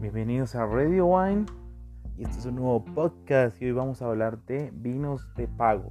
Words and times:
Bienvenidos 0.00 0.54
a 0.54 0.64
Radio 0.64 1.06
Wine 1.06 1.44
y 2.16 2.22
este 2.22 2.38
es 2.38 2.46
un 2.46 2.54
nuevo 2.54 2.84
podcast 2.84 3.60
y 3.60 3.64
hoy 3.64 3.72
vamos 3.72 4.00
a 4.00 4.06
hablar 4.06 4.38
de 4.44 4.70
vinos 4.72 5.34
de 5.34 5.48
pago. 5.48 5.90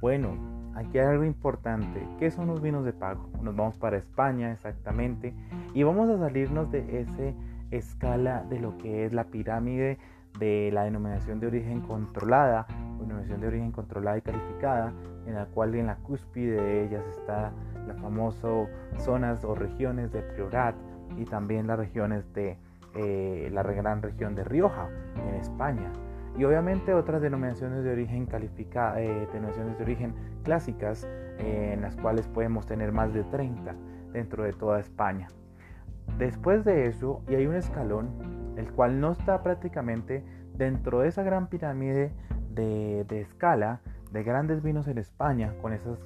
Bueno, 0.00 0.30
aquí 0.74 0.98
hay 0.98 1.08
algo 1.08 1.24
importante. 1.24 2.08
¿Qué 2.18 2.30
son 2.30 2.46
los 2.46 2.62
vinos 2.62 2.86
de 2.86 2.94
pago? 2.94 3.28
Nos 3.42 3.54
vamos 3.54 3.76
para 3.76 3.98
España 3.98 4.50
exactamente 4.50 5.34
y 5.74 5.82
vamos 5.82 6.08
a 6.08 6.16
salirnos 6.16 6.70
de 6.70 7.00
esa 7.00 7.34
escala 7.70 8.46
de 8.48 8.60
lo 8.60 8.78
que 8.78 9.04
es 9.04 9.12
la 9.12 9.24
pirámide 9.24 9.98
de 10.38 10.70
la 10.72 10.84
denominación 10.84 11.38
de 11.38 11.48
origen 11.48 11.82
controlada, 11.82 12.66
denominación 12.98 13.42
de 13.42 13.48
origen 13.48 13.72
controlada 13.72 14.16
y 14.16 14.22
calificada, 14.22 14.94
en 15.26 15.34
la 15.34 15.44
cual 15.44 15.74
en 15.74 15.88
la 15.88 15.96
cúspide 15.96 16.62
de 16.62 16.86
ellas 16.86 17.04
está 17.10 17.52
la 17.86 17.94
famosa 17.96 18.48
zonas 18.96 19.44
o 19.44 19.54
regiones 19.54 20.12
de 20.12 20.22
Priorat 20.22 20.74
y 21.18 21.26
también 21.26 21.66
las 21.66 21.78
regiones 21.78 22.32
de 22.32 22.56
eh, 22.94 23.48
la 23.52 23.62
gran 23.62 24.02
región 24.02 24.34
de 24.34 24.44
Rioja 24.44 24.88
en 25.28 25.34
España 25.34 25.92
y 26.38 26.44
obviamente 26.44 26.94
otras 26.94 27.20
denominaciones 27.20 27.82
de 27.82 27.90
origen 27.90 28.28
eh, 28.32 29.28
denominaciones 29.32 29.76
de 29.76 29.84
origen 29.84 30.14
clásicas 30.44 31.04
eh, 31.04 31.72
en 31.74 31.82
las 31.82 31.96
cuales 31.96 32.28
podemos 32.28 32.64
tener 32.64 32.92
más 32.92 33.12
de 33.12 33.24
30 33.24 33.74
dentro 34.12 34.44
de 34.44 34.52
toda 34.52 34.78
España. 34.78 35.26
Después 36.16 36.64
de 36.64 36.86
eso, 36.86 37.22
y 37.28 37.34
hay 37.34 37.46
un 37.46 37.56
escalón, 37.56 38.54
el 38.56 38.70
cual 38.72 39.00
no 39.00 39.12
está 39.12 39.42
prácticamente 39.42 40.24
dentro 40.54 41.00
de 41.00 41.08
esa 41.08 41.22
gran 41.24 41.48
pirámide 41.48 42.12
de, 42.50 43.04
de 43.04 43.20
escala 43.20 43.80
de 44.12 44.22
grandes 44.22 44.62
vinos 44.62 44.86
en 44.88 44.98
España, 44.98 45.54
con 45.60 45.72
esas 45.72 45.98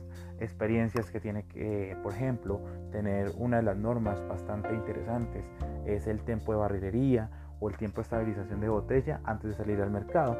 experiencias 0.42 1.10
que 1.10 1.20
tiene 1.20 1.44
que, 1.44 1.96
por 2.02 2.12
ejemplo, 2.12 2.60
tener 2.90 3.30
una 3.36 3.58
de 3.58 3.62
las 3.62 3.76
normas 3.76 4.20
bastante 4.28 4.74
interesantes 4.74 5.44
es 5.86 6.06
el 6.06 6.20
tiempo 6.20 6.52
de 6.52 6.58
barrilería 6.58 7.30
o 7.60 7.68
el 7.68 7.76
tiempo 7.76 7.96
de 7.96 8.02
estabilización 8.02 8.60
de 8.60 8.68
botella 8.68 9.20
antes 9.24 9.50
de 9.50 9.56
salir 9.56 9.80
al 9.80 9.90
mercado. 9.90 10.36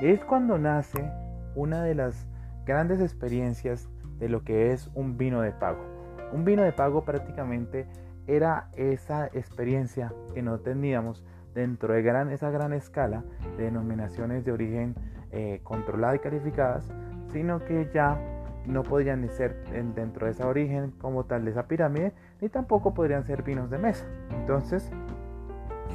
Es 0.00 0.24
cuando 0.24 0.58
nace 0.58 1.10
una 1.54 1.82
de 1.82 1.94
las 1.94 2.26
grandes 2.64 3.00
experiencias 3.00 3.88
de 4.18 4.28
lo 4.28 4.42
que 4.42 4.72
es 4.72 4.90
un 4.94 5.18
vino 5.18 5.42
de 5.42 5.52
pago. 5.52 5.84
Un 6.32 6.44
vino 6.44 6.62
de 6.62 6.72
pago 6.72 7.04
prácticamente 7.04 7.86
era 8.26 8.68
esa 8.76 9.26
experiencia 9.26 10.12
que 10.32 10.42
no 10.42 10.60
teníamos 10.60 11.24
dentro 11.54 11.92
de 11.92 12.32
esa 12.32 12.50
gran 12.50 12.72
escala 12.72 13.24
de 13.56 13.64
denominaciones 13.64 14.44
de 14.44 14.52
origen 14.52 14.94
eh, 15.30 15.60
controladas 15.62 16.16
y 16.16 16.18
calificadas, 16.20 16.88
sino 17.32 17.58
que 17.64 17.90
ya 17.92 18.18
no 18.66 18.82
podrían 18.82 19.22
ni 19.22 19.28
ser 19.28 19.64
dentro 19.94 20.26
de 20.26 20.32
ese 20.32 20.44
origen 20.44 20.92
como 20.92 21.24
tal 21.24 21.44
de 21.44 21.50
esa 21.50 21.66
pirámide, 21.66 22.12
ni 22.40 22.48
tampoco 22.48 22.94
podrían 22.94 23.24
ser 23.24 23.42
vinos 23.42 23.70
de 23.70 23.78
mesa. 23.78 24.06
Entonces 24.30 24.90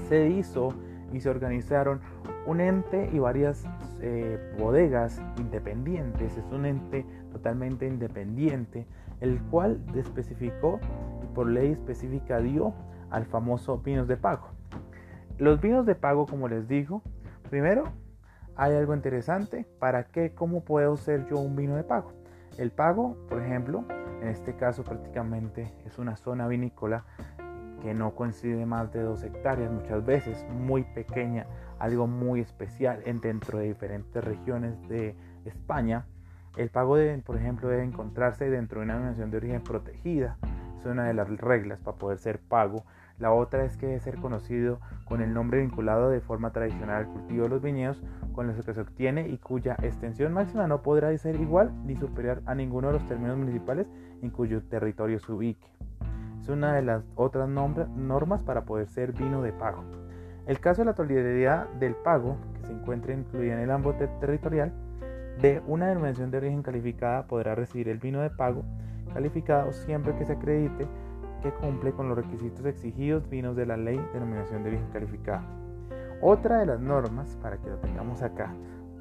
se 0.09 0.27
hizo 0.29 0.73
y 1.13 1.21
se 1.21 1.29
organizaron 1.29 2.01
un 2.45 2.61
ente 2.61 3.09
y 3.11 3.19
varias 3.19 3.65
eh, 4.01 4.39
bodegas 4.57 5.21
independientes. 5.37 6.37
Es 6.37 6.51
un 6.51 6.65
ente 6.65 7.05
totalmente 7.31 7.87
independiente, 7.87 8.85
el 9.21 9.41
cual 9.43 9.81
especificó 9.95 10.79
y 11.23 11.27
por 11.33 11.47
ley 11.47 11.71
específica 11.71 12.39
dio 12.39 12.73
al 13.09 13.25
famoso 13.25 13.79
vinos 13.79 14.07
de 14.07 14.17
pago. 14.17 14.49
Los 15.37 15.61
vinos 15.61 15.85
de 15.85 15.95
pago, 15.95 16.25
como 16.25 16.47
les 16.47 16.67
digo, 16.67 17.01
primero 17.49 17.85
hay 18.55 18.73
algo 18.73 18.93
interesante. 18.93 19.65
¿Para 19.79 20.05
qué? 20.05 20.33
¿Cómo 20.33 20.63
puedo 20.63 20.97
ser 20.97 21.27
yo 21.27 21.37
un 21.37 21.55
vino 21.55 21.75
de 21.75 21.83
pago? 21.83 22.16
El 22.57 22.71
pago, 22.71 23.15
por 23.29 23.41
ejemplo, 23.41 23.85
en 24.21 24.29
este 24.29 24.55
caso 24.55 24.83
prácticamente 24.83 25.71
es 25.85 25.99
una 25.99 26.15
zona 26.15 26.47
vinícola 26.47 27.05
que 27.83 27.93
no 27.93 28.15
coincide 28.15 28.65
más 28.65 28.91
de 28.91 29.01
dos 29.01 29.23
hectáreas, 29.23 29.71
muchas 29.71 30.03
veces 30.03 30.43
muy 30.49 30.83
pequeña, 30.83 31.45
algo 31.77 32.07
muy 32.07 32.41
especial 32.41 33.03
en, 33.05 33.21
dentro 33.21 33.59
de 33.59 33.65
diferentes 33.67 34.23
regiones 34.23 34.81
de 34.89 35.15
España. 35.45 36.07
El 36.57 36.69
pago, 36.69 36.97
por 37.23 37.37
ejemplo, 37.37 37.69
debe 37.69 37.83
encontrarse 37.83 38.49
dentro 38.49 38.79
de 38.79 38.85
una 38.85 38.99
nación 38.99 39.29
de 39.29 39.37
origen 39.37 39.61
protegida. 39.61 40.37
Es 40.79 40.85
una 40.87 41.05
de 41.05 41.13
las 41.13 41.29
reglas 41.29 41.79
para 41.79 41.97
poder 41.97 42.17
ser 42.17 42.39
pago. 42.39 42.83
La 43.19 43.33
otra 43.33 43.65
es 43.65 43.77
que 43.77 43.87
debe 43.87 43.99
ser 43.99 44.17
conocido 44.17 44.79
con 45.05 45.21
el 45.21 45.33
nombre 45.33 45.59
vinculado 45.59 46.09
de 46.09 46.21
forma 46.21 46.51
tradicional 46.51 46.97
al 46.97 47.07
cultivo 47.07 47.43
de 47.43 47.49
los 47.49 47.61
viñedos 47.61 48.03
con 48.33 48.45
los 48.45 48.63
que 48.63 48.73
se 48.73 48.81
obtiene 48.81 49.27
y 49.27 49.39
cuya 49.39 49.75
extensión 49.81 50.33
máxima 50.33 50.67
no 50.67 50.83
podrá 50.83 51.17
ser 51.17 51.35
igual 51.41 51.71
ni 51.83 51.95
superior 51.95 52.43
a 52.45 52.53
ninguno 52.53 52.87
de 52.87 52.93
los 52.93 53.07
términos 53.07 53.37
municipales 53.37 53.87
en 54.21 54.29
cuyo 54.29 54.61
territorio 54.61 55.19
se 55.19 55.31
ubique. 55.31 55.67
Es 56.39 56.49
una 56.49 56.73
de 56.73 56.83
las 56.83 57.03
otras 57.15 57.49
normas 57.49 58.43
para 58.43 58.65
poder 58.65 58.87
ser 58.87 59.13
vino 59.13 59.41
de 59.41 59.51
pago. 59.51 59.83
El 60.45 60.59
caso 60.59 60.81
de 60.81 60.85
la 60.85 60.93
totalidad 60.93 61.67
del 61.71 61.95
pago, 61.95 62.37
que 62.53 62.67
se 62.67 62.71
encuentra 62.71 63.13
incluida 63.13 63.53
en 63.53 63.59
el 63.59 63.71
ámbito 63.71 64.07
territorial, 64.21 64.71
de 65.41 65.61
una 65.65 65.87
denominación 65.87 66.29
de 66.29 66.37
origen 66.37 66.61
calificada 66.61 67.27
podrá 67.27 67.55
recibir 67.55 67.89
el 67.89 67.97
vino 67.97 68.21
de 68.21 68.29
pago 68.29 68.63
calificado 69.13 69.73
siempre 69.73 70.15
que 70.15 70.25
se 70.25 70.33
acredite 70.33 70.87
que 71.41 71.51
cumple 71.51 71.91
con 71.91 72.09
los 72.09 72.17
requisitos 72.17 72.65
exigidos 72.65 73.29
vinos 73.29 73.55
de 73.55 73.65
la 73.65 73.77
ley 73.77 73.97
de 73.97 74.13
denominación 74.13 74.63
de 74.63 74.69
origen 74.69 74.89
calificada. 74.91 75.43
Otra 76.21 76.59
de 76.59 76.65
las 76.65 76.79
normas, 76.79 77.37
para 77.41 77.57
que 77.57 77.69
lo 77.69 77.77
tengamos 77.77 78.21
acá, 78.21 78.53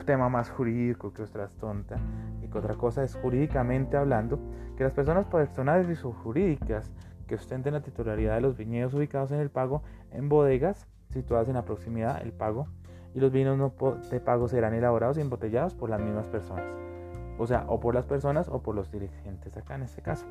tema 0.06 0.30
más 0.30 0.48
jurídico 0.48 1.12
que 1.12 1.22
otras 1.22 1.52
tonta, 1.56 1.98
y 2.40 2.48
que 2.48 2.56
otra 2.56 2.74
cosa 2.74 3.02
es 3.02 3.14
jurídicamente 3.16 3.98
hablando, 3.98 4.38
que 4.76 4.84
las 4.84 4.92
personas 4.92 5.26
personales 5.26 5.90
y 5.90 5.96
subjurídicas 5.96 6.90
que 7.26 7.34
ostenten 7.34 7.74
la 7.74 7.82
titularidad 7.82 8.36
de 8.36 8.40
los 8.40 8.56
viñedos 8.56 8.94
ubicados 8.94 9.32
en 9.32 9.40
el 9.40 9.50
pago 9.50 9.82
en 10.12 10.28
bodegas 10.28 10.86
situadas 11.10 11.48
en 11.48 11.54
la 11.54 11.64
proximidad 11.64 12.20
del 12.20 12.32
pago 12.32 12.68
y 13.14 13.20
los 13.20 13.32
vinos 13.32 13.58
no 13.58 13.74
de 14.10 14.20
pago 14.20 14.48
serán 14.48 14.74
elaborados 14.74 15.18
y 15.18 15.22
embotellados 15.22 15.74
por 15.74 15.90
las 15.90 16.00
mismas 16.00 16.28
personas. 16.28 16.64
O 17.38 17.46
sea, 17.46 17.64
o 17.68 17.80
por 17.80 17.94
las 17.94 18.06
personas 18.06 18.48
o 18.48 18.62
por 18.62 18.74
los 18.74 18.90
dirigentes 18.90 19.56
acá 19.56 19.74
en 19.74 19.82
este 19.82 20.02
caso. 20.02 20.26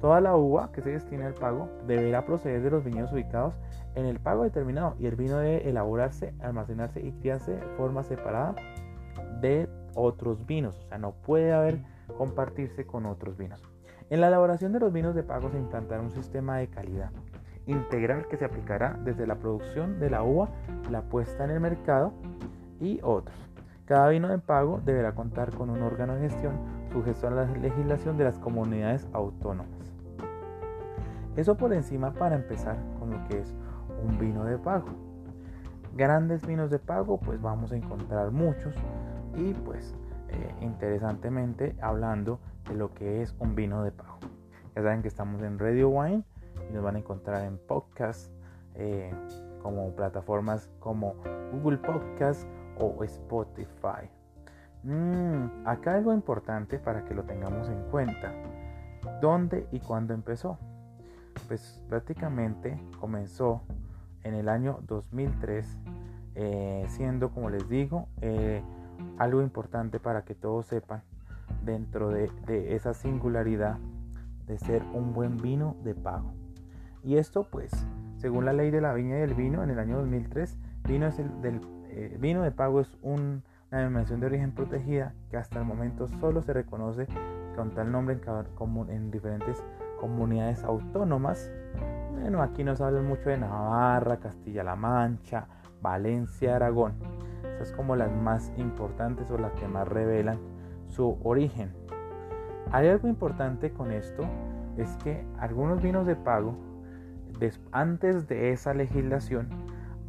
Toda 0.00 0.20
la 0.20 0.36
uva 0.36 0.70
que 0.72 0.82
se 0.82 0.90
destina 0.90 1.26
al 1.26 1.34
pago 1.34 1.68
deberá 1.86 2.24
proceder 2.24 2.62
de 2.62 2.70
los 2.70 2.84
viñedos 2.84 3.12
ubicados 3.12 3.58
en 3.94 4.06
el 4.06 4.20
pago 4.20 4.44
determinado 4.44 4.94
y 4.98 5.06
el 5.06 5.16
vino 5.16 5.38
debe 5.38 5.68
elaborarse, 5.68 6.34
almacenarse 6.40 7.00
y 7.00 7.12
criarse 7.12 7.52
de 7.52 7.62
forma 7.76 8.02
separada 8.02 8.54
de 9.40 9.68
otros 9.94 10.46
vinos. 10.46 10.78
O 10.78 10.88
sea, 10.88 10.98
no 10.98 11.12
puede 11.12 11.52
haber 11.52 11.80
compartirse 12.18 12.86
con 12.86 13.06
otros 13.06 13.36
vinos. 13.36 13.62
En 14.10 14.20
la 14.20 14.28
elaboración 14.28 14.72
de 14.72 14.80
los 14.80 14.92
vinos 14.92 15.14
de 15.14 15.22
pago 15.22 15.50
se 15.50 15.58
implantará 15.58 16.02
un 16.02 16.10
sistema 16.10 16.58
de 16.58 16.68
calidad 16.68 17.10
integral 17.66 18.26
que 18.28 18.36
se 18.36 18.44
aplicará 18.44 18.98
desde 19.04 19.26
la 19.26 19.36
producción 19.36 20.00
de 20.00 20.10
la 20.10 20.22
uva, 20.22 20.48
la 20.90 21.02
puesta 21.02 21.44
en 21.44 21.50
el 21.50 21.60
mercado 21.60 22.12
y 22.80 23.00
otros. 23.02 23.51
Cada 23.84 24.08
vino 24.08 24.28
de 24.28 24.38
pago 24.38 24.80
deberá 24.84 25.14
contar 25.14 25.54
con 25.54 25.68
un 25.68 25.82
órgano 25.82 26.14
de 26.14 26.28
gestión 26.28 26.54
sujeto 26.92 27.26
a 27.26 27.30
la 27.30 27.44
legislación 27.44 28.16
de 28.16 28.24
las 28.24 28.38
comunidades 28.38 29.08
autónomas. 29.12 29.68
Eso 31.36 31.56
por 31.56 31.72
encima 31.72 32.12
para 32.12 32.36
empezar 32.36 32.76
con 32.98 33.10
lo 33.10 33.28
que 33.28 33.40
es 33.40 33.54
un 34.04 34.18
vino 34.18 34.44
de 34.44 34.58
pago. 34.58 34.86
Grandes 35.94 36.46
vinos 36.46 36.70
de 36.70 36.78
pago, 36.78 37.18
pues 37.18 37.40
vamos 37.40 37.72
a 37.72 37.76
encontrar 37.76 38.30
muchos 38.30 38.74
y 39.36 39.52
pues 39.52 39.94
eh, 40.28 40.54
interesantemente 40.60 41.74
hablando 41.80 42.38
de 42.68 42.74
lo 42.76 42.94
que 42.94 43.22
es 43.22 43.34
un 43.40 43.54
vino 43.54 43.82
de 43.82 43.92
pago. 43.92 44.18
Ya 44.76 44.82
saben 44.82 45.02
que 45.02 45.08
estamos 45.08 45.42
en 45.42 45.58
Radio 45.58 45.88
Wine 45.88 46.22
y 46.70 46.72
nos 46.72 46.84
van 46.84 46.96
a 46.96 46.98
encontrar 46.98 47.44
en 47.44 47.58
podcast 47.58 48.30
eh, 48.74 49.12
como 49.62 49.90
plataformas 49.94 50.70
como 50.80 51.14
Google 51.52 51.78
Podcast 51.78 52.46
o 52.78 53.02
Spotify. 53.04 54.08
Mm, 54.82 55.66
acá 55.66 55.94
algo 55.94 56.12
importante 56.12 56.78
para 56.78 57.04
que 57.04 57.14
lo 57.14 57.24
tengamos 57.24 57.68
en 57.68 57.82
cuenta. 57.90 58.32
¿Dónde 59.20 59.66
y 59.72 59.80
cuándo 59.80 60.14
empezó? 60.14 60.58
pues 61.48 61.82
prácticamente 61.88 62.78
comenzó 63.00 63.62
en 64.24 64.34
el 64.34 64.48
año 64.48 64.80
2003, 64.86 65.78
eh, 66.34 66.84
siendo, 66.88 67.30
como 67.30 67.50
les 67.50 67.68
digo, 67.68 68.08
eh, 68.20 68.62
algo 69.18 69.42
importante 69.42 69.98
para 69.98 70.24
que 70.24 70.34
todos 70.34 70.66
sepan 70.66 71.02
dentro 71.64 72.10
de, 72.10 72.30
esa 72.74 72.94
singularidad 72.94 73.78
de 74.46 74.58
ser 74.58 74.82
un 74.92 75.12
buen 75.12 75.36
vino 75.36 75.76
de 75.82 75.94
pago. 75.94 76.32
Y 77.02 77.16
esto, 77.16 77.46
pues, 77.50 77.72
según 78.16 78.44
la 78.44 78.52
ley 78.52 78.70
de 78.70 78.80
la 78.80 78.92
viña 78.92 79.18
y 79.18 79.22
el 79.22 79.34
vino, 79.34 79.62
en 79.62 79.70
el 79.70 79.78
año 79.78 79.98
2003, 79.98 80.56
vino, 80.84 81.06
es 81.06 81.18
el, 81.18 81.40
del, 81.40 81.60
eh, 81.94 82.16
vino 82.18 82.42
de 82.42 82.50
pago 82.50 82.80
es 82.80 82.96
una 83.02 83.42
denominación 83.70 84.20
de 84.20 84.26
origen 84.26 84.52
protegida 84.52 85.14
que 85.30 85.36
hasta 85.36 85.58
el 85.58 85.66
momento 85.66 86.08
solo 86.08 86.42
se 86.42 86.52
reconoce 86.52 87.06
con 87.54 87.70
tal 87.74 87.92
nombre 87.92 88.18
en, 88.24 88.90
en 88.90 89.10
diferentes 89.10 89.62
comunidades 90.00 90.64
autónomas. 90.64 91.50
Bueno, 92.12 92.42
aquí 92.42 92.64
nos 92.64 92.80
hablan 92.80 93.06
mucho 93.06 93.28
de 93.28 93.38
Navarra, 93.38 94.18
Castilla-La 94.18 94.74
Mancha, 94.74 95.46
Valencia, 95.82 96.56
Aragón. 96.56 96.94
Esas 97.54 97.72
como 97.72 97.94
las 97.94 98.10
más 98.10 98.50
importantes 98.56 99.30
o 99.30 99.38
las 99.38 99.52
que 99.52 99.68
más 99.68 99.86
revelan 99.86 100.38
su 100.88 101.18
origen. 101.22 101.72
Hay 102.70 102.88
algo 102.88 103.08
importante 103.08 103.70
con 103.70 103.92
esto, 103.92 104.24
es 104.78 104.96
que 105.04 105.26
algunos 105.38 105.82
vinos 105.82 106.06
de 106.06 106.16
pago, 106.16 106.56
antes 107.72 108.28
de 108.28 108.52
esa 108.52 108.72
legislación, 108.72 109.48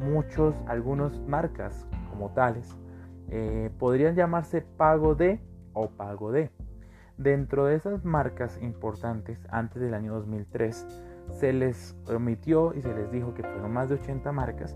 muchos, 0.04 0.56
algunas 0.68 1.20
marcas 1.22 1.88
como 2.10 2.32
tales, 2.32 2.78
eh, 3.30 3.72
podrían 3.80 4.16
llamarse 4.16 4.62
pago 4.62 5.16
de 5.16 5.40
o 5.74 5.90
pago 5.90 6.32
de. 6.32 6.52
Dentro 7.18 7.66
de 7.66 7.76
esas 7.76 8.04
marcas 8.06 8.60
importantes, 8.62 9.40
antes 9.50 9.82
del 9.82 9.94
año 9.94 10.14
2003, 10.16 10.88
se 11.32 11.54
les 11.54 11.96
omitió 12.08 12.74
y 12.76 12.82
se 12.82 12.94
les 12.94 13.12
dijo 13.12 13.34
que 13.34 13.44
fueron 13.44 13.72
más 13.72 13.90
de 13.90 13.96
80 13.96 14.32
marcas, 14.32 14.76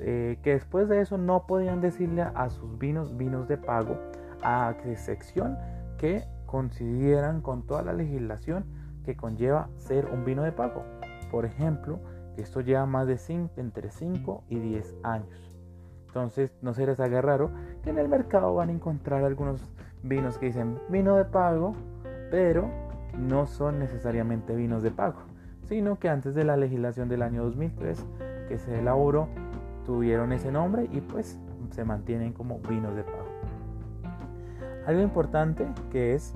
eh, 0.00 0.38
que 0.42 0.52
después 0.52 0.88
de 0.88 1.00
eso 1.00 1.18
no 1.18 1.46
podían 1.46 1.80
decirle 1.80 2.22
a 2.22 2.50
sus 2.50 2.78
vinos 2.78 3.16
vinos 3.16 3.48
de 3.48 3.56
pago, 3.56 3.98
a 4.42 4.76
excepción 4.84 5.58
que 5.98 6.24
consideran 6.46 7.42
con 7.42 7.66
toda 7.66 7.82
la 7.82 7.92
legislación 7.92 8.64
que 9.04 9.16
conlleva 9.16 9.68
ser 9.76 10.06
un 10.06 10.24
vino 10.24 10.42
de 10.42 10.52
pago. 10.52 10.84
Por 11.30 11.44
ejemplo, 11.44 12.00
esto 12.40 12.60
lleva 12.60 12.86
más 12.86 13.06
de 13.06 13.18
entre 13.56 13.90
5 13.90 14.44
y 14.48 14.58
10 14.58 14.96
años. 15.02 15.54
Entonces 16.06 16.52
no 16.62 16.72
se 16.74 16.86
les 16.86 17.00
haga 17.00 17.20
raro 17.20 17.50
que 17.82 17.90
en 17.90 17.98
el 17.98 18.08
mercado 18.08 18.54
van 18.54 18.70
a 18.70 18.72
encontrar 18.72 19.24
algunos 19.24 19.60
vinos 20.02 20.38
que 20.38 20.46
dicen 20.46 20.78
vino 20.88 21.16
de 21.16 21.24
pago, 21.24 21.74
pero 22.30 22.68
no 23.16 23.46
son 23.46 23.78
necesariamente 23.78 24.54
vinos 24.54 24.82
de 24.82 24.90
pago, 24.90 25.20
sino 25.64 25.98
que 25.98 26.08
antes 26.08 26.34
de 26.34 26.44
la 26.44 26.56
legislación 26.56 27.08
del 27.08 27.22
año 27.22 27.44
2003 27.44 28.06
que 28.48 28.58
se 28.58 28.78
elaboró 28.78 29.28
tuvieron 29.84 30.32
ese 30.32 30.50
nombre 30.50 30.88
y 30.92 31.00
pues 31.00 31.38
se 31.70 31.84
mantienen 31.84 32.32
como 32.32 32.58
vinos 32.60 32.94
de 32.94 33.02
pago. 33.02 33.28
Algo 34.86 35.02
importante 35.02 35.66
que 35.90 36.14
es 36.14 36.34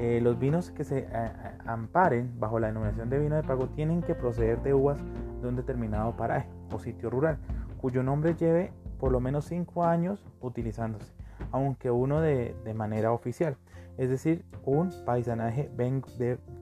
eh, 0.00 0.20
los 0.20 0.38
vinos 0.38 0.72
que 0.72 0.82
se 0.82 0.98
eh, 0.98 1.06
eh, 1.12 1.58
amparen 1.66 2.38
bajo 2.40 2.58
la 2.58 2.66
denominación 2.66 3.08
de 3.10 3.18
vino 3.18 3.36
de 3.36 3.44
pago 3.44 3.68
tienen 3.68 4.02
que 4.02 4.16
proceder 4.16 4.60
de 4.62 4.74
uvas 4.74 4.98
de 5.40 5.48
un 5.48 5.54
determinado 5.54 6.16
paraje 6.16 6.48
o 6.72 6.80
sitio 6.80 7.10
rural, 7.10 7.38
cuyo 7.80 8.02
nombre 8.02 8.34
lleve 8.34 8.72
por 8.98 9.12
lo 9.12 9.20
menos 9.20 9.44
5 9.44 9.84
años 9.84 10.24
utilizándose, 10.40 11.12
aunque 11.52 11.90
uno 11.90 12.20
de, 12.20 12.56
manera 12.74 13.12
oficial, 13.12 13.56
es 13.96 14.08
decir, 14.08 14.44
un 14.64 14.90
paisanaje 15.04 15.70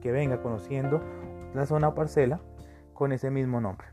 que 0.01 0.11
venga 0.11 0.41
conociendo 0.41 1.01
la 1.55 1.65
zona 1.65 1.89
o 1.89 1.95
parcela 1.95 2.39
con 2.93 3.13
ese 3.13 3.31
mismo 3.31 3.61
nombre. 3.61 3.87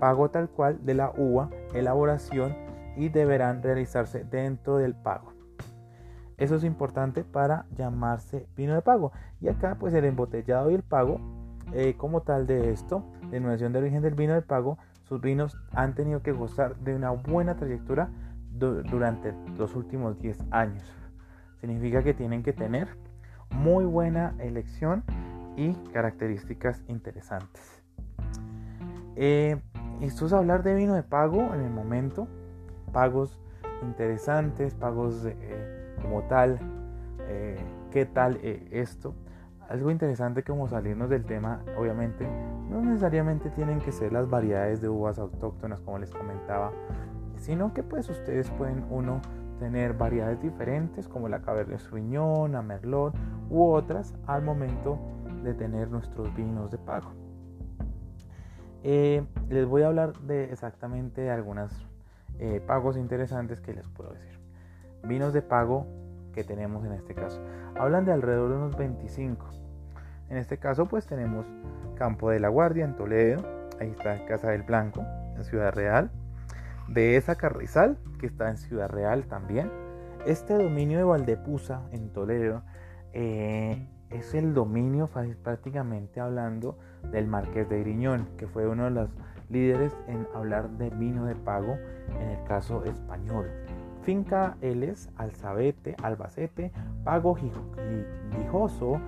Pago 0.00 0.30
tal 0.30 0.48
cual 0.48 0.78
de 0.84 0.94
la 0.94 1.12
uva, 1.16 1.50
elaboración 1.74 2.54
y 2.96 3.08
deberán 3.08 3.62
realizarse 3.62 4.24
dentro 4.24 4.78
del 4.78 4.94
pago. 4.94 5.35
Eso 6.38 6.56
es 6.56 6.64
importante 6.64 7.24
para 7.24 7.66
llamarse 7.76 8.46
vino 8.56 8.74
de 8.74 8.82
pago. 8.82 9.12
Y 9.40 9.48
acá 9.48 9.76
pues 9.78 9.94
el 9.94 10.04
embotellado 10.04 10.70
y 10.70 10.74
el 10.74 10.82
pago 10.82 11.20
eh, 11.72 11.94
como 11.96 12.22
tal 12.22 12.46
de 12.46 12.72
esto, 12.72 13.04
denominación 13.30 13.72
de 13.72 13.80
origen 13.80 14.02
del 14.02 14.14
vino 14.14 14.34
de 14.34 14.42
pago, 14.42 14.78
sus 15.04 15.20
vinos 15.20 15.58
han 15.72 15.94
tenido 15.94 16.22
que 16.22 16.32
gozar 16.32 16.76
de 16.76 16.94
una 16.94 17.10
buena 17.10 17.56
trayectoria 17.56 18.08
durante 18.52 19.34
los 19.56 19.74
últimos 19.74 20.18
10 20.18 20.38
años. 20.50 20.84
Significa 21.60 22.02
que 22.02 22.14
tienen 22.14 22.42
que 22.42 22.52
tener 22.52 22.88
muy 23.50 23.84
buena 23.84 24.34
elección 24.38 25.04
y 25.56 25.74
características 25.92 26.82
interesantes. 26.88 27.82
Eh, 29.16 29.60
esto 30.00 30.26
es 30.26 30.32
hablar 30.32 30.62
de 30.62 30.74
vino 30.74 30.94
de 30.94 31.02
pago 31.02 31.54
en 31.54 31.62
el 31.62 31.70
momento, 31.70 32.28
pagos 32.92 33.38
interesantes, 33.82 34.74
pagos 34.74 35.24
eh, 35.24 35.85
como 36.06 36.22
tal, 36.22 36.58
eh, 37.28 37.56
qué 37.90 38.06
tal 38.06 38.38
esto. 38.70 39.14
Algo 39.68 39.90
interesante 39.90 40.44
como 40.44 40.68
salirnos 40.68 41.10
del 41.10 41.24
tema, 41.24 41.60
obviamente, 41.76 42.24
no 42.70 42.80
necesariamente 42.80 43.50
tienen 43.50 43.80
que 43.80 43.90
ser 43.90 44.12
las 44.12 44.30
variedades 44.30 44.80
de 44.80 44.88
uvas 44.88 45.18
autóctonas 45.18 45.80
como 45.80 45.98
les 45.98 46.10
comentaba, 46.12 46.70
sino 47.34 47.74
que 47.74 47.82
pues 47.82 48.08
ustedes 48.08 48.48
pueden 48.50 48.84
uno 48.90 49.20
tener 49.58 49.94
variedades 49.94 50.40
diferentes 50.40 51.08
como 51.08 51.28
la 51.28 51.40
Cabernet 51.40 51.80
Sauvignon, 51.80 52.52
la 52.52 52.62
Merlot 52.62 53.14
u 53.50 53.64
otras 53.64 54.14
al 54.26 54.42
momento 54.42 54.98
de 55.42 55.54
tener 55.54 55.90
nuestros 55.90 56.32
vinos 56.36 56.70
de 56.70 56.78
pago. 56.78 57.10
Eh, 58.84 59.26
les 59.48 59.66
voy 59.66 59.82
a 59.82 59.88
hablar 59.88 60.16
de 60.20 60.44
exactamente 60.52 61.22
de 61.22 61.30
algunos 61.30 61.72
eh, 62.38 62.62
pagos 62.64 62.96
interesantes 62.96 63.60
que 63.60 63.74
les 63.74 63.88
puedo 63.88 64.12
decir. 64.12 64.35
Vinos 65.06 65.32
de 65.32 65.42
pago 65.42 65.86
que 66.32 66.44
tenemos 66.44 66.84
en 66.84 66.92
este 66.92 67.14
caso. 67.14 67.40
Hablan 67.78 68.04
de 68.04 68.12
alrededor 68.12 68.50
de 68.50 68.56
unos 68.56 68.76
25. 68.76 69.46
En 70.28 70.36
este 70.36 70.58
caso 70.58 70.86
pues 70.86 71.06
tenemos 71.06 71.46
Campo 71.96 72.30
de 72.30 72.40
la 72.40 72.48
Guardia 72.48 72.84
en 72.84 72.94
Toledo, 72.94 73.42
ahí 73.80 73.90
está 73.90 74.24
Casa 74.26 74.50
del 74.50 74.62
Blanco 74.62 75.02
en 75.36 75.44
Ciudad 75.44 75.72
Real, 75.72 76.10
de 76.88 77.16
esa 77.16 77.36
Carrizal 77.36 77.98
que 78.18 78.26
está 78.26 78.50
en 78.50 78.58
Ciudad 78.58 78.88
Real 78.88 79.24
también. 79.26 79.70
Este 80.26 80.54
dominio 80.54 80.98
de 80.98 81.04
Valdepusa 81.04 81.82
en 81.92 82.12
Toledo 82.12 82.62
eh, 83.12 83.88
es 84.10 84.34
el 84.34 84.54
dominio 84.54 85.08
prácticamente 85.42 86.20
hablando 86.20 86.78
del 87.10 87.26
Marqués 87.26 87.68
de 87.68 87.80
Griñón, 87.80 88.28
que 88.36 88.46
fue 88.46 88.66
uno 88.66 88.84
de 88.84 88.90
los 88.90 89.10
líderes 89.48 89.96
en 90.08 90.26
hablar 90.34 90.70
de 90.70 90.90
vino 90.90 91.24
de 91.26 91.34
pago 91.34 91.78
en 92.20 92.30
el 92.30 92.44
caso 92.44 92.84
español. 92.84 93.46
Finca 94.06 94.56
Eles, 94.60 95.10
Alzabete, 95.16 95.96
Albacete, 96.00 96.70
Pago 97.02 97.34
Gijoso, 97.34 99.00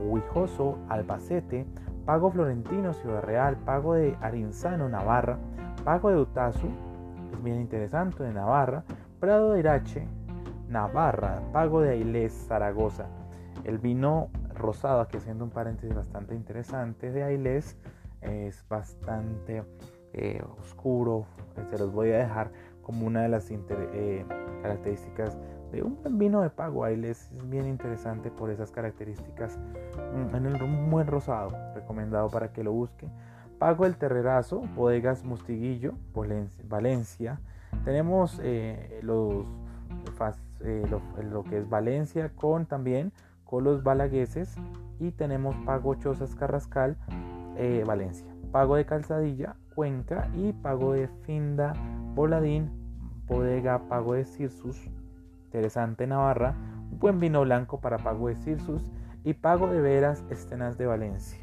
Huijoso, 0.00 0.76
Albacete, 0.88 1.64
Pago 2.04 2.32
Florentino, 2.32 2.92
Ciudad 2.92 3.22
Real, 3.22 3.56
Pago 3.58 3.94
de 3.94 4.16
Arinzano, 4.20 4.88
Navarra, 4.88 5.38
Pago 5.84 6.10
de 6.10 6.16
Utazu, 6.16 6.66
es 7.32 7.44
bien 7.44 7.60
interesante, 7.60 8.24
de 8.24 8.32
Navarra, 8.32 8.82
Prado 9.20 9.52
de 9.52 9.60
Irache, 9.60 10.08
Navarra, 10.68 11.40
Pago 11.52 11.80
de 11.80 11.90
Ailés, 11.90 12.32
Zaragoza. 12.48 13.06
El 13.62 13.78
vino 13.78 14.30
rosado, 14.56 15.00
aquí 15.00 15.18
haciendo 15.18 15.44
un 15.44 15.50
paréntesis 15.50 15.94
bastante 15.94 16.34
interesante, 16.34 17.12
de 17.12 17.22
Ailés 17.22 17.78
es 18.20 18.66
bastante 18.68 19.62
eh, 20.12 20.42
oscuro, 20.58 21.26
se 21.70 21.78
los 21.78 21.92
voy 21.92 22.10
a 22.10 22.18
dejar 22.18 22.50
como 22.90 23.06
una 23.06 23.22
de 23.22 23.28
las 23.28 23.48
eh, 23.52 24.24
características 24.62 25.38
de 25.70 25.80
un 25.84 26.02
buen 26.02 26.18
vino 26.18 26.40
de. 26.40 26.50
Ahí 26.84 27.00
es 27.04 27.30
bien 27.48 27.68
interesante 27.68 28.32
por 28.32 28.50
esas 28.50 28.72
características. 28.72 29.60
Mm, 30.12 30.34
en 30.34 30.46
el 30.46 30.60
un 30.60 30.90
buen 30.90 31.06
rosado, 31.06 31.50
recomendado 31.72 32.28
para 32.30 32.52
que 32.52 32.64
lo 32.64 32.72
busquen. 32.72 33.12
Pago 33.60 33.86
el 33.86 33.94
Terrerazo, 33.96 34.62
Bodegas 34.74 35.24
Mustiguillo, 35.24 35.94
Valencia. 36.68 37.38
Tenemos 37.84 38.40
eh, 38.42 38.98
los, 39.04 39.44
eh, 40.64 40.82
lo, 41.30 41.44
que 41.44 41.58
es 41.58 41.68
Valencia 41.68 42.32
con 42.34 42.66
también 42.66 43.12
con 43.44 43.62
los 43.62 43.84
balagueses 43.84 44.56
y 44.98 45.12
tenemos 45.12 45.54
Pago 45.64 45.94
Chozas 45.94 46.34
Carrascal, 46.34 46.96
Valencia. 47.86 48.26
Pago 48.50 48.74
de 48.74 48.84
Calzadilla, 48.84 49.54
Cuenca 49.76 50.28
y 50.34 50.52
Pago 50.52 50.94
de 50.94 51.06
Finda, 51.22 51.74
Boladín, 52.14 52.79
bodega 53.30 53.78
Pago 53.88 54.14
de 54.14 54.24
Cirsus, 54.24 54.90
interesante 55.44 56.06
Navarra, 56.06 56.56
un 56.90 56.98
buen 56.98 57.20
vino 57.20 57.42
blanco 57.42 57.80
para 57.80 57.96
Pago 57.96 58.28
de 58.28 58.34
Cirsus 58.34 58.90
y 59.22 59.34
Pago 59.34 59.68
de 59.68 59.80
Veras 59.80 60.24
Estenas 60.30 60.76
de 60.76 60.86
Valencia. 60.86 61.38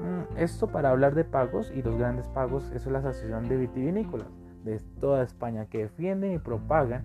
Mm, 0.00 0.38
esto 0.38 0.68
para 0.68 0.90
hablar 0.90 1.14
de 1.14 1.24
pagos 1.24 1.72
y 1.74 1.82
los 1.82 1.96
grandes 1.96 2.28
pagos, 2.28 2.70
eso 2.70 2.88
es 2.88 2.92
la 2.92 3.00
Asociación 3.00 3.48
de 3.48 3.56
Vitivinícolas 3.56 4.28
de 4.64 4.78
toda 5.00 5.24
España 5.24 5.66
que 5.66 5.78
defienden 5.78 6.32
y 6.32 6.38
propagan 6.38 7.02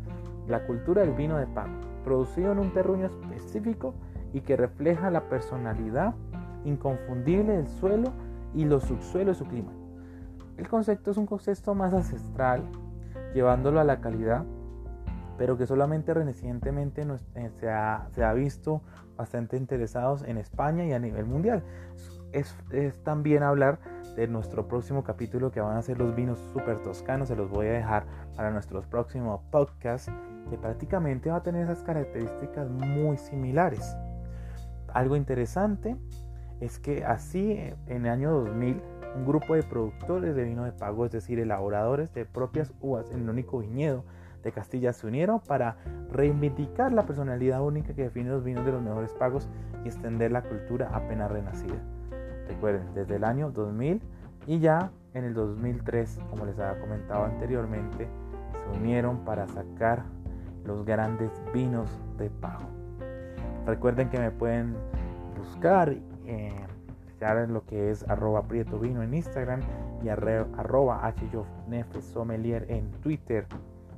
la 0.48 0.66
cultura 0.66 1.02
del 1.02 1.14
vino 1.14 1.38
de 1.38 1.48
pago, 1.48 1.74
producido 2.04 2.52
en 2.52 2.60
un 2.60 2.72
terruño 2.72 3.08
específico 3.08 3.96
y 4.34 4.42
que 4.42 4.56
refleja 4.56 5.10
la 5.10 5.28
personalidad 5.30 6.14
inconfundible 6.64 7.58
del 7.58 7.68
suelo 7.68 8.14
y 8.54 8.66
los 8.66 8.84
subsuelos 8.84 9.40
de 9.40 9.46
su 9.46 9.50
clima. 9.50 9.72
El 10.58 10.68
concepto 10.68 11.12
es 11.12 11.18
un 11.18 11.26
concepto 11.26 11.74
más 11.74 11.94
ancestral 11.94 12.64
llevándolo 13.34 13.80
a 13.80 13.84
la 13.84 14.02
calidad, 14.02 14.44
pero 15.38 15.58
que 15.58 15.66
solamente 15.66 16.14
recientemente 16.14 17.06
eh, 17.36 17.50
se, 17.60 17.70
ha, 17.70 18.34
visto 18.34 18.82
bastante 19.16 19.58
interesados 19.58 20.24
en 20.24 20.38
España 20.38 20.86
y 20.86 20.94
a 20.94 21.00
nivel 21.00 21.26
mundial. 21.26 21.64
Es, 22.32 22.56
también 23.04 23.44
hablar 23.44 23.80
de 24.16 24.28
nuestro 24.28 24.68
próximo 24.68 25.04
capítulo 25.04 25.52
que 25.52 25.62
van 25.62 25.78
a 25.78 25.82
ser 25.82 25.98
los 25.98 26.14
vinos 26.16 26.40
super 26.54 26.80
toscanos, 26.80 27.30
se 27.30 27.36
los 27.36 27.50
voy 27.50 27.68
a 27.68 27.72
dejar 27.72 28.06
para 28.36 28.52
nuestros 28.52 28.86
próximos 28.86 29.42
podcasts, 29.50 30.12
que 30.50 30.58
prácticamente 30.58 31.30
va 31.30 31.38
a 31.38 31.44
tener 31.44 31.64
esas 31.64 31.84
características 31.84 32.70
muy 32.70 33.18
similares. 33.18 33.96
Algo 34.94 35.16
interesante 35.16 35.96
es 36.60 36.80
que 36.80 37.06
así 37.06 37.58
en 37.88 38.06
el 38.06 38.12
año 38.12 38.32
2000 38.32 38.82
un 39.16 39.26
grupo 39.26 39.56
de 39.56 39.64
productores 39.64 40.36
de 40.36 40.44
vino 40.44 40.64
de 40.64 40.72
pago, 40.72 41.06
es 41.06 41.12
decir, 41.12 41.40
elaboradores 41.40 42.14
de 42.14 42.26
propias 42.26 42.74
uvas 42.82 43.10
en 43.12 43.22
el 43.22 43.30
único 43.30 43.60
viñedo 43.60 44.04
de 44.44 44.52
Castilla 44.52 44.94
se 44.94 45.08
unieron 45.08 45.40
para 45.40 45.78
reivindicar 46.12 46.94
la 46.94 47.04
personalidad 47.04 47.62
única 47.62 47.94
que 47.94 48.04
define 48.04 48.30
los 48.30 48.44
vinos 48.44 48.66
de 48.66 48.72
los 48.72 48.82
mejores 48.82 49.14
pagos 49.14 49.48
y 49.84 49.88
extender 49.88 50.32
la 50.32 50.42
cultura 50.42 50.90
apenas 50.94 51.32
renacida. 51.32 51.76
Recuerden, 52.48 52.94
desde 52.94 53.16
el 53.16 53.24
año 53.24 53.52
2000 53.52 54.02
Y 54.48 54.60
ya 54.60 54.92
en 55.14 55.26
el 55.26 55.34
2003, 55.34 56.20
como 56.30 56.46
les 56.46 56.58
había 56.58 56.80
comentado 56.80 57.26
anteriormente, 57.26 58.08
se 58.54 58.80
unieron 58.80 59.24
para 59.26 59.48
sacar 59.48 60.04
los 60.66 60.86
grandes 60.86 61.32
vinos 61.54 61.90
de 62.18 62.30
pago. 62.30 62.66
Recuerden 63.66 64.10
que 64.10 64.18
me 64.18 64.32
pueden 64.32 64.76
buscar 65.38 65.96
eh, 66.26 66.66
lo 67.50 67.66
que 67.66 67.92
es 67.92 68.08
arroba 68.10 68.44
prieto 68.44 68.80
vino 68.80 69.04
en 69.04 69.14
Instagram 69.14 69.62
y 70.02 70.10
arroba 70.10 71.06
sommelier 72.02 72.66
en 72.70 72.92
Twitter. 73.02 73.46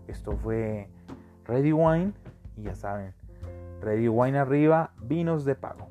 Esto 0.08 0.36
fue 0.38 0.90
Ready 1.46 1.72
Wine 1.72 2.14
y 2.58 2.64
ya 2.64 2.76
saben, 2.76 3.14
Ready 3.82 4.08
Wine 4.08 4.40
arriba, 4.40 4.92
vinos 5.02 5.46
de 5.46 5.56
pago. 5.56 5.90